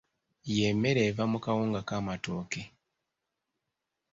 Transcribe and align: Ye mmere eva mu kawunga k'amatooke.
Ye 0.55 0.67
mmere 0.75 1.01
eva 1.09 1.23
mu 1.31 1.39
kawunga 1.45 1.81
k'amatooke. 1.87 2.61